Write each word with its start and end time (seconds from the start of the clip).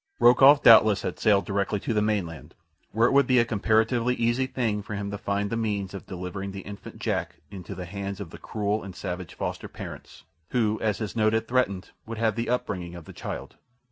Rokoff 0.19 0.63
doubtless 0.63 1.03
had 1.03 1.19
sailed 1.19 1.45
directly 1.45 1.79
to 1.81 1.93
the 1.93 2.01
mainland, 2.01 2.55
where 2.91 3.07
it 3.07 3.11
would 3.11 3.27
be 3.27 3.37
a 3.37 3.45
comparatively 3.45 4.15
easy 4.15 4.47
thing 4.47 4.81
for 4.81 4.95
him 4.95 5.11
to 5.11 5.17
find 5.19 5.51
the 5.51 5.55
means 5.55 5.93
of 5.93 6.07
delivering 6.07 6.53
the 6.53 6.61
infant 6.61 6.97
Jack 6.97 7.35
into 7.51 7.75
the 7.75 7.85
hands 7.85 8.19
of 8.19 8.31
the 8.31 8.39
cruel 8.39 8.81
and 8.83 8.95
savage 8.95 9.35
foster 9.35 9.67
parents, 9.67 10.23
who, 10.49 10.79
as 10.81 10.97
his 10.97 11.15
note 11.15 11.33
had 11.33 11.47
threatened, 11.47 11.91
would 12.07 12.17
have 12.17 12.35
the 12.35 12.49
upbringing 12.49 12.95
of 12.95 13.05
the 13.05 13.13
child. 13.13 13.57